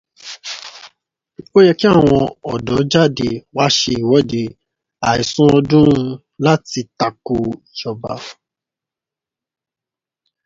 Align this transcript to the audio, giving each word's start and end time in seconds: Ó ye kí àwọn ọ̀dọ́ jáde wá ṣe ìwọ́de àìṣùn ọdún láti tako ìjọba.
Ó 1.55 1.57
ye 1.65 1.73
kí 1.79 1.85
àwọn 1.93 2.23
ọ̀dọ́ 2.53 2.79
jáde 2.91 3.27
wá 3.55 3.65
ṣe 3.77 3.91
ìwọ́de 4.01 4.41
àìṣùn 5.09 5.47
ọdún 5.59 5.91
láti 6.45 6.79
tako 6.97 7.37
ìjọba. 7.69 8.11